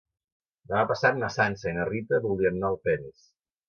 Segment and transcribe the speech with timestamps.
[0.71, 3.27] Demà passat na Sança i na Rita voldrien anar a Alpens.